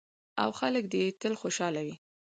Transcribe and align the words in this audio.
او 0.43 0.49
خلک 0.59 0.83
دې 0.93 1.01
یې 1.07 1.15
تل 1.21 1.33
خوشحاله 1.41 1.81
وي. 1.85 1.95